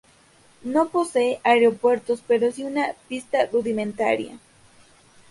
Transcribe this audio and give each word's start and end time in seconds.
No 0.63 0.89
posee 0.89 1.39
aeropuertos 1.43 2.23
pero 2.27 2.51
sí 2.51 2.63
una 2.63 2.95
pista 3.07 3.45
rudimentaria. 3.45 4.39